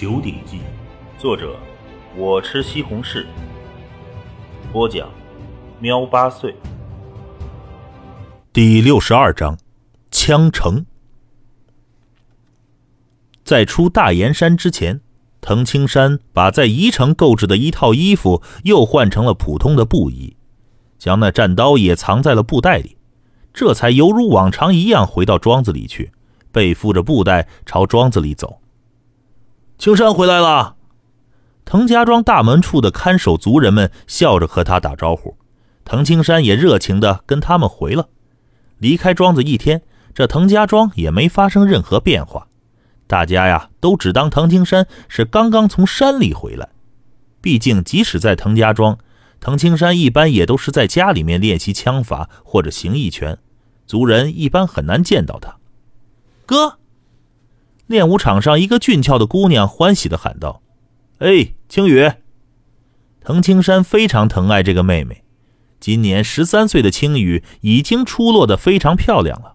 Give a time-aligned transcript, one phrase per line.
[0.00, 0.58] 九鼎记》，
[1.20, 1.56] 作者
[2.16, 3.26] 我吃西红柿，
[4.72, 5.10] 播讲
[5.80, 6.54] 喵八岁。
[8.52, 9.58] 第六十二章，
[10.12, 10.86] 枪城。
[13.42, 15.00] 在出大岩山之前，
[15.40, 20.36] 藤青山把在宜城购置的一套衣服又换成了普通的布衣，
[20.96, 22.96] 将那战刀也藏在了布袋里，
[23.52, 26.12] 这才犹如往常一样回到庄子里去，
[26.52, 28.60] 背负着布袋朝庄子里走。
[29.78, 30.74] 青山回来了，
[31.64, 35.36] 滕家庄大门处的看守族人们笑着和他打招呼，
[35.84, 38.08] 滕青山也热情地跟他们回了。
[38.78, 42.48] 离开庄子一天，这滕家庄也没发生任何变化，
[43.06, 46.68] 大家呀都只当滕青山是刚刚从山里回来。
[47.40, 48.98] 毕竟，即使在滕家庄，
[49.38, 53.38] 滕青山一般也都是在家里面练习枪法或者形意拳，
[53.86, 55.54] 族人一般很难见到他。
[56.44, 56.77] 哥。
[57.88, 60.62] 练武场上，一个俊俏的姑娘欢喜地喊道
[61.20, 62.12] ：“哎，青雨！”
[63.24, 65.24] 藤青山非常疼爱这个妹妹。
[65.80, 69.54] 今年十三岁的青雨已经出落得非常漂亮了。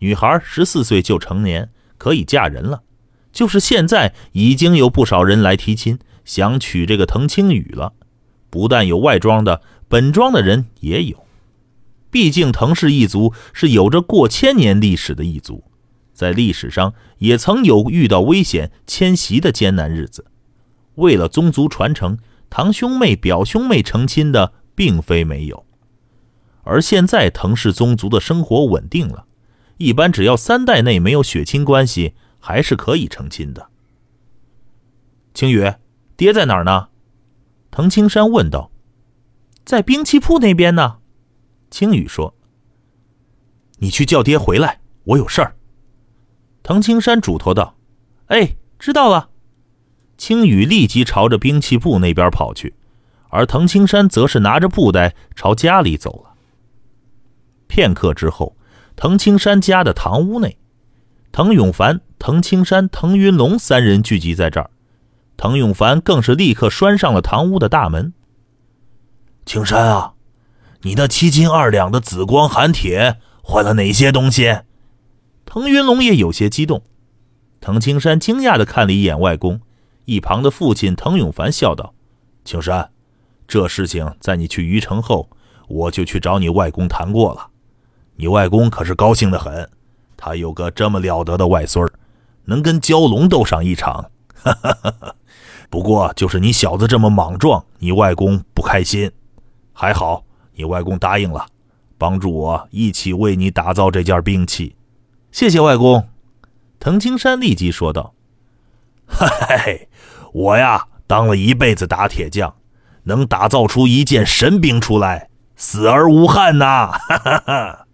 [0.00, 2.82] 女孩十四岁就成年，可以嫁人了。
[3.32, 7.92] 就是现在，已经有不少人来提亲，想娶这个藤青雨了。
[8.50, 11.24] 不但有外庄的，本庄的人也有。
[12.10, 15.62] 毕竟藤氏一族是有着过千年历史的一族。
[16.12, 20.26] 在历史上也曾有遇到危险迁徙的艰难日子，
[20.96, 22.18] 为了宗族传承，
[22.50, 25.64] 堂兄妹、表兄妹成亲的并非没有。
[26.64, 29.26] 而现在藤氏宗族的生活稳定了，
[29.78, 33.68] 一般只要三代内没有血亲关系，还是可以成亲的。
[35.34, 35.72] 青雨，
[36.16, 36.88] 爹在哪儿呢？
[37.70, 38.70] 藤青山问道。
[39.64, 40.98] 在兵器铺那边呢。
[41.70, 42.34] 青雨说。
[43.78, 45.56] 你去叫爹回来，我有事儿。
[46.62, 47.76] 藤青山嘱托道
[48.28, 49.30] ：“哎，知道了。”
[50.16, 52.74] 青羽立即朝着兵器部那边跑去，
[53.30, 56.34] 而藤青山则是拿着布袋朝家里走了。
[57.66, 58.56] 片刻之后，
[58.94, 60.58] 藤青山家的堂屋内，
[61.32, 64.70] 藤永凡、藤青山、藤云龙三人聚集在这儿。
[65.36, 68.12] 藤永凡更是立刻拴上了堂屋的大门。
[69.44, 70.12] 青山啊，
[70.82, 74.58] 你那七斤二两的紫光寒铁换了哪些东西？
[75.52, 76.80] 腾云龙也有些激动，
[77.60, 79.60] 藤青山惊讶地看了一眼外公，
[80.06, 81.92] 一旁的父亲藤永凡笑道
[82.42, 82.90] ：“青山，
[83.46, 85.28] 这事情在你去虞城后，
[85.68, 87.48] 我就去找你外公谈过了。
[88.16, 89.68] 你外公可是高兴得很，
[90.16, 91.86] 他有个这么了得的外孙
[92.46, 94.10] 能跟蛟龙斗上一场。
[94.32, 95.14] 哈哈哈哈
[95.68, 99.12] 不过就是你小子这么莽撞，你外公不开心。
[99.74, 100.24] 还好
[100.54, 101.44] 你外公答应了，
[101.98, 104.74] 帮助我一起为你打造这件兵器。”
[105.32, 106.10] 谢谢外公，
[106.78, 108.12] 藤青山立即说道
[109.08, 109.88] ：“嗨，
[110.34, 112.54] 我呀，当了一辈子打铁匠，
[113.04, 117.86] 能打造出一件神兵出来，死而无憾呐！”哈哈哈。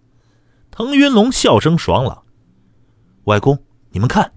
[0.69, 2.23] 藤云龙笑声爽朗
[3.23, 3.59] ：“外公，
[3.91, 4.33] 你们看。”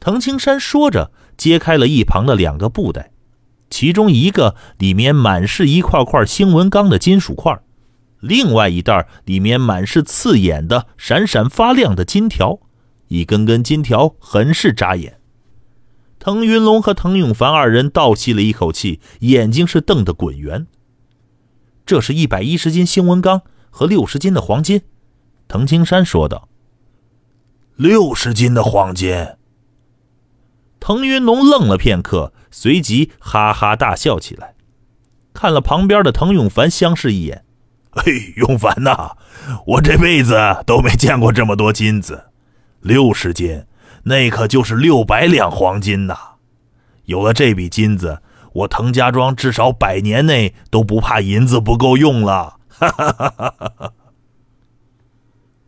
[0.00, 3.12] 藤青山说着，揭开了一旁的两个布袋，
[3.70, 7.56] 其中一个里面满是一块块星纹钢的金属块。
[8.24, 12.58] 另外一袋里面满是刺眼的、闪闪发亮的金条，
[13.08, 15.20] 一根根金条很是扎眼。
[16.18, 20.66] 滕云龙和滕永凡二人倒吸了一口气，眼睛是瞪得滚圆。
[21.84, 24.80] 这是一百一十斤星纹钢和六十斤的黄金，
[25.46, 26.48] 滕青山说道。
[27.76, 29.36] 六十斤的黄金。
[30.80, 34.54] 滕云龙愣了片刻，随即哈哈大笑起来，
[35.34, 37.43] 看了旁边的滕永凡相视一眼。
[38.04, 39.12] 嘿，永凡呐，
[39.66, 40.34] 我这辈子
[40.66, 42.24] 都没见过这么多金子，
[42.80, 43.64] 六十斤，
[44.02, 46.16] 那可就是六百两黄金呐！
[47.04, 48.20] 有了这笔金子，
[48.52, 52.56] 我滕家庄至少百年内都不怕银子不够用了。
[52.68, 53.92] 哈哈哈哈！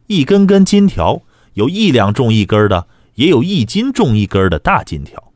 [0.08, 1.22] 一根根金条，
[1.54, 5.32] 有一两重一根的，也有一斤重一根的大金条。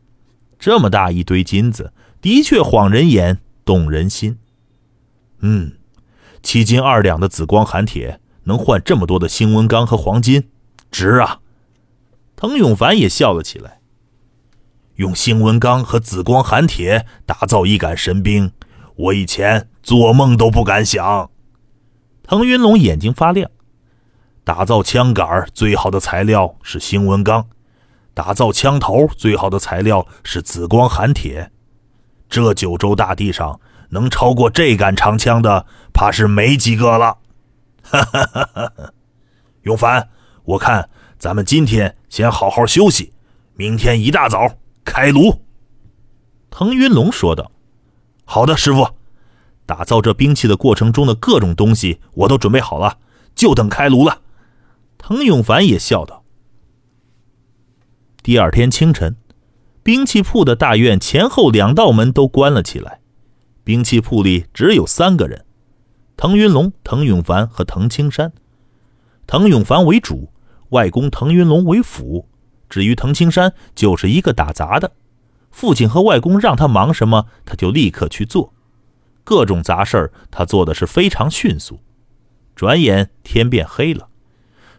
[0.59, 4.39] 这么大一堆金子，的确晃人眼，动人心。
[5.39, 5.75] 嗯。
[6.43, 10.49] 七斤二两的紫光寒铁能换这么多的星纹钢和黄金，
[10.91, 11.41] 值啊！
[12.35, 13.81] 滕永凡也笑了起来。
[14.97, 18.53] 用星纹钢和紫光寒铁打造一杆神兵，
[18.97, 21.31] 我以前做梦都不敢想。
[22.23, 23.51] 滕云龙眼睛发亮。
[24.43, 27.47] 打造枪杆最好的材料是星纹钢，
[28.15, 31.53] 打造枪头最好的材料是紫光寒铁。
[32.29, 33.61] 这九州大地上。
[33.93, 37.19] 能超过这杆长枪的，怕是没几个了。
[37.83, 38.93] 哈哈哈哈哈！
[39.63, 40.09] 永凡，
[40.45, 40.89] 我看
[41.19, 43.13] 咱们今天先好好休息，
[43.55, 45.43] 明天一大早开炉。
[46.51, 47.51] 腾云龙说道
[48.25, 48.87] ：“好的，师傅。
[49.67, 52.99] 打造这兵器的过程中的各种东西我都准备好了，
[53.35, 54.23] 就等开炉了。”
[54.99, 56.25] 滕永凡也笑道。
[58.23, 59.17] 第二天清晨，
[59.83, 63.01] 兵器铺的大院前后两道门都关了起来，
[63.65, 65.47] 兵器铺里只有三个人：
[66.21, 68.31] 滕云龙、滕永凡和滕青山。
[69.27, 70.31] 滕永凡为主，
[70.69, 72.29] 外公滕云龙为辅，
[72.69, 74.93] 至于滕青山，就是一个打杂的。
[75.51, 78.53] 父亲和外公让他忙什么，他就立刻去做，
[79.25, 81.81] 各种杂事儿他做的是非常迅速。
[82.55, 84.09] 转眼天变黑了，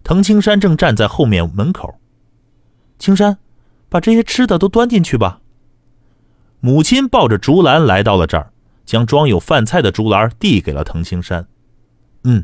[0.04, 1.96] 滕青山正站在后面门口。
[3.00, 3.40] 青山，
[3.90, 5.42] 把这些吃的都端进去吧。
[6.60, 8.51] 母亲抱着竹篮来到了这儿，
[8.92, 11.48] 将装有饭菜的竹篮递给了滕青山。
[12.26, 12.44] 嗯，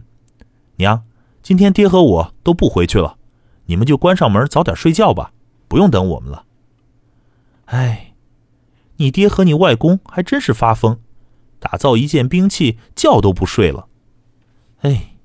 [0.78, 1.04] 娘，
[1.44, 3.18] 今天爹和我都不回去了，
[3.66, 5.34] 你们就关上门早点睡觉吧，
[5.68, 6.46] 不用等我们了。
[7.66, 8.14] 哎，
[8.96, 11.02] 你爹和你外公还真是发疯，
[11.60, 13.88] 打造一件兵器，觉都不睡了。
[14.84, 15.18] 哎，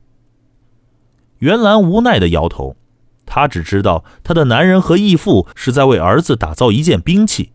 [1.39, 2.75] 袁兰无奈的摇头。
[3.25, 7.53] 她只知道她的男人和义父是在为儿子打造一件兵器，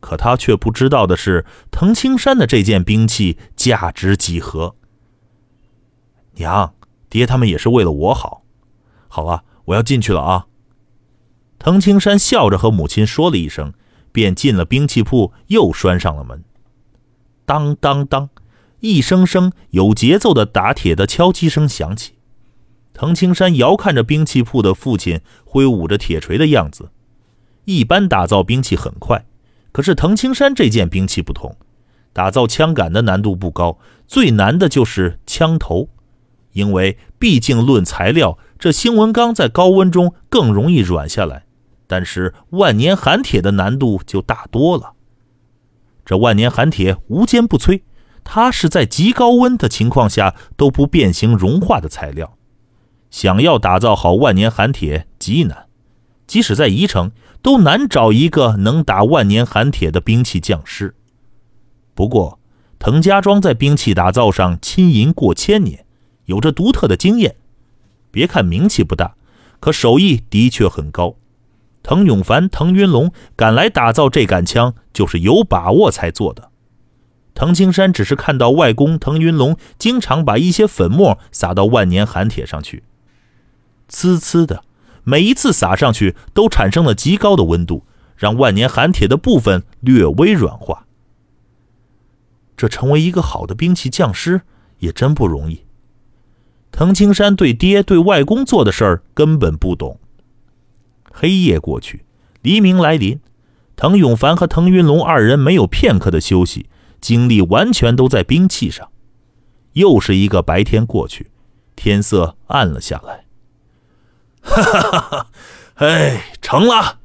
[0.00, 4.76] 可他却不知道的是，藤青山的这件兵器价值几何。
[6.34, 6.74] 娘，
[7.10, 8.42] 爹他们也是为了我好。
[9.08, 10.46] 好了，我要进去了啊。
[11.58, 13.72] 藤青山笑着和母亲说了一声，
[14.12, 16.44] 便进了兵器铺，又拴上了门。
[17.44, 18.30] 当当当，
[18.78, 22.14] 一声声有节奏的打铁的敲击声响起。
[22.92, 26.90] 滕青山遥看着兵器铺的父亲挥舞着铁锤的样子。
[27.64, 29.26] 一般打造兵器很快，
[29.72, 31.56] 可是滕青山这件兵器不同，
[32.12, 35.88] 打造枪杆的难度不高，最难的就是枪头，
[36.52, 41.44] 因为毕竟论材料，这星纹钢在高温中更容易软下来，
[41.86, 44.92] 但是万年寒铁的难度就大多了。
[46.04, 47.82] 这万年寒铁无坚不摧，
[48.24, 52.36] 它是在极高温的情况下都不变形融化的材料。
[53.10, 55.66] 想要打造好万年寒铁极难，
[56.26, 57.12] 即使在宜城
[57.42, 60.94] 都难找一个能打万年寒铁的兵器匠师。
[61.94, 62.38] 不过，
[62.78, 65.84] 滕家庄在兵器打造上亲银过千年，
[66.26, 67.36] 有着独特的经验。
[68.10, 69.14] 别看名气不大，
[69.60, 71.16] 可手艺的确很高。
[71.82, 76.50] 滕永凡、滕云龙赶来打造这杆枪，就是有把握才做的。
[77.34, 82.82] 滕青山只是看到外公滕云龙经常把一些粉末撒到万年寒铁上去。
[83.88, 84.64] 呲呲的，
[85.08, 90.84] 每一次撒上去都产生了极高的温度，让万年寒铁的部分略微软化。
[92.58, 94.42] 这成为一个好的兵器匠师
[94.80, 95.64] 也真不容易。
[96.70, 99.98] 滕青山对爹对外公做的事儿根本不懂。
[101.10, 102.04] 黑夜过去，
[102.42, 103.18] 黎明来临，
[103.76, 106.68] 滕永凡和滕云龙二人没有片刻的休息，
[107.00, 108.86] 精力完全都在兵器上。
[109.72, 111.30] 又是一个白天过去，
[111.74, 113.24] 天色暗了下来。
[114.42, 115.00] 哈哈哈！
[115.00, 115.30] 哈
[115.74, 116.98] 哎，成了！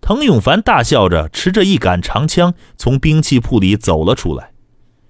[0.00, 4.52] 滕永凡大笑着，持着一杆长枪从兵器铺里走了出来。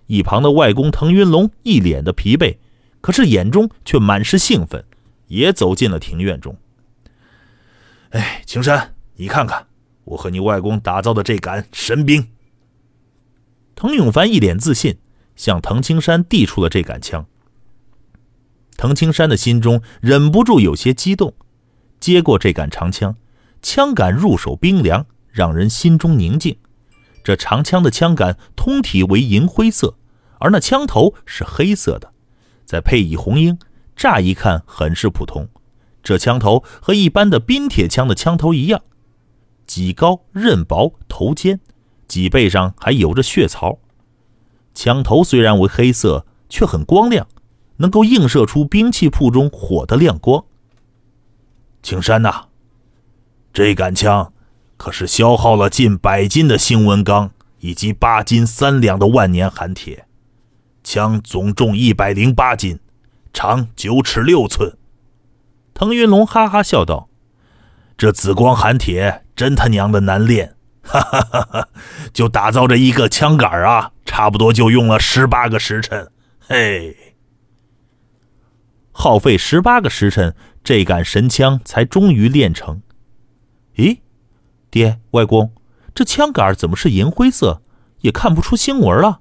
[0.06, 2.56] 一旁的外公滕云龙一脸的疲惫，
[3.00, 4.85] 可是眼中却满是兴奋，
[5.29, 6.56] 也走进了庭院中。
[8.11, 9.69] 哎，青山，你看看，
[10.05, 12.29] 我和你外公打造的这杆神兵。
[13.77, 14.98] 滕永凡一脸自信，
[15.36, 17.25] 向滕青山递出了这杆枪。
[18.81, 21.34] 滕青山的心中忍不住有些激动，
[22.01, 23.15] 接过这杆长枪，
[23.60, 26.56] 枪杆入手冰凉，让人心中宁静。
[27.22, 29.96] 这长枪的枪杆通体为银灰色，
[30.39, 32.10] 而那枪头是黑色的，
[32.65, 33.58] 再配以红缨，
[33.94, 35.46] 乍一看很是普通。
[36.03, 38.81] 这枪头和一般的冰铁枪的枪头一样，
[39.67, 41.60] 脊高刃薄头尖，
[42.08, 43.79] 脊背上还有着血槽。
[44.75, 47.29] 枪头虽然为黑色，却很光亮。
[47.81, 50.44] 能够映射出兵器铺中火的亮光。
[51.82, 52.44] 青山呐，
[53.53, 54.32] 这杆枪
[54.77, 60.06] 可是消耗了近百斤的星文钢以及八斤三两的万年寒铁，
[60.84, 62.79] 枪总重一百零八斤，
[63.32, 64.77] 长九尺六寸。
[65.72, 67.08] 腾云龙哈哈笑道
[67.96, 71.69] ：“这紫光寒铁真他娘的难炼，哈哈哈哈！
[72.13, 76.10] 就打造这一个枪杆啊，差不多就用了十八个时辰，
[76.41, 76.94] 嘿。”
[78.93, 82.82] 耗费十八个时辰，这杆神枪才终于练成。
[83.77, 84.01] 咦，
[84.70, 85.53] 爹，外公，
[85.94, 87.63] 这枪杆怎么是银灰色，
[88.01, 89.20] 也看不出星纹了？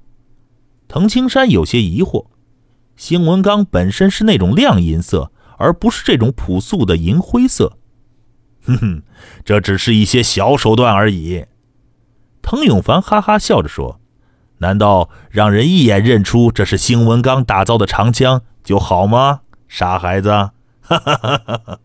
[0.87, 2.27] 滕青山有些疑惑。
[2.97, 7.77] 星纹钢本身是那种亮银色，而不是这种朴素的银灰色。
[8.65, 9.03] 哼哼，
[9.45, 11.45] 这只是一些小手段而已。
[12.41, 14.01] 滕永凡哈哈笑着说
[14.59, 19.41] ：“难道让人一眼认出这是星文钢打造的长枪就好吗？
[19.69, 20.29] 傻孩子！”
[20.81, 21.79] 哈哈哈哈哈。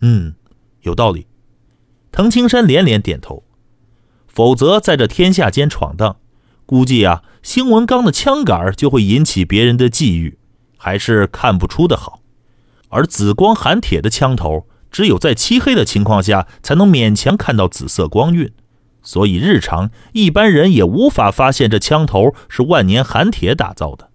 [0.00, 0.34] 嗯，
[0.82, 1.26] 有道理。
[2.12, 3.44] 滕青山连连点头。
[4.26, 6.16] 否则，在这天下间闯荡，
[6.66, 10.34] 估计啊，兴文刚的枪杆就会引起别人的觊觎，
[10.76, 12.20] 还是看不出的好。
[12.90, 18.52] 而紫光寒铁的枪头，只有在漆黑的情况下才能勉强看到紫色光晕，
[19.02, 24.09] 所以日常一般人也无法发现这枪头是万年寒铁打造的。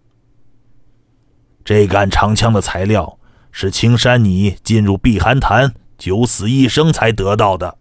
[1.66, 3.18] 这杆长枪的材料
[3.52, 7.80] 是青山你进入避寒潭九死一生才得到的，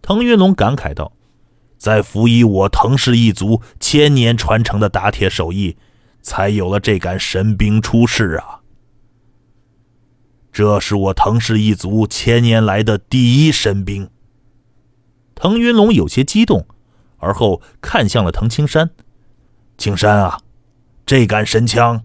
[0.00, 1.12] 腾云龙感慨道。
[1.76, 5.76] 在辅以我腾氏一族千年传承的打铁手艺，
[6.22, 8.60] 才有了这杆神兵出世啊！
[10.50, 14.08] 这是我腾氏一族千年来的第一神兵。
[15.34, 16.66] 滕云龙有些激动，
[17.18, 18.90] 而后看向了滕青山
[19.76, 20.38] ：“青山啊，
[21.04, 22.02] 这杆神枪，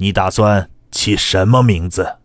[0.00, 2.16] 你打算起什么名字？”